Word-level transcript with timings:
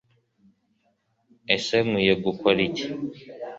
Ese 1.55 1.75
Nkwiye 1.85 2.13
gukora 2.25 2.59
iki 2.67 2.87